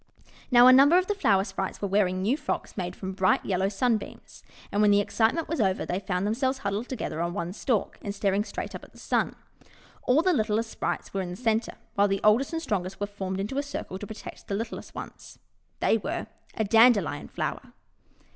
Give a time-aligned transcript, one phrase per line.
[0.49, 3.69] Now, a number of the Flower Sprites were wearing new frocks made of bright yellow
[3.69, 4.41] Sun beams.
[4.71, 8.15] And when the excitement was over they found themselves huddled together on one stalk and
[8.15, 9.35] staring straight up at the Sun.
[10.01, 13.39] All the littlest Sprites were in the centre, while the oldest and strongest were formed
[13.39, 15.37] into a circle to pro tect the littlest ones.
[15.81, 16.25] They were
[16.55, 17.73] a Dandelion Flower!